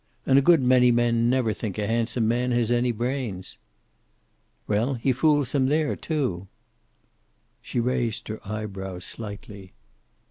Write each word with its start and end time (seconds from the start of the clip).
And 0.25 0.39
a 0.39 0.41
good 0.41 0.63
many 0.63 0.89
men 0.89 1.29
never 1.29 1.53
think 1.53 1.77
a 1.77 1.85
handsome 1.85 2.27
man 2.27 2.49
has 2.53 2.71
any 2.71 2.91
brains." 2.91 3.59
"Well, 4.67 4.95
he 4.95 5.13
fools 5.13 5.51
them 5.51 5.67
there, 5.67 5.95
too." 5.95 6.47
She 7.61 7.79
raised 7.79 8.27
her 8.27 8.39
eyebrows 8.43 9.05
slightly. 9.05 9.73